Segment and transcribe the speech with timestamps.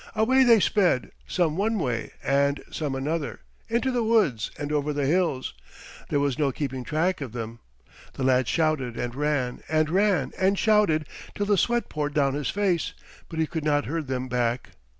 [0.15, 5.05] Away they sped, some one way and some another, into the woods and over the
[5.05, 5.53] hills,
[6.09, 7.59] there was no keeping track of them.
[8.13, 12.49] The lad shouted and ran and ran and shouted till the sweat poured down his
[12.49, 12.93] face,
[13.29, 14.71] but he could not herd them back.